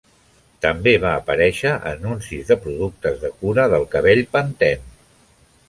També 0.65 0.93
va 1.03 1.11
aparèixer 1.17 1.73
a 1.73 1.91
anuncis 1.91 2.49
de 2.53 2.57
productes 2.63 3.21
de 3.27 3.33
cura 3.43 3.69
del 3.75 3.89
cabell 3.95 4.25
Pantene. 4.33 4.93